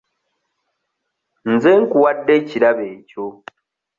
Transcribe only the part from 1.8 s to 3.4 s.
nkuwadde ekirabo ekyo.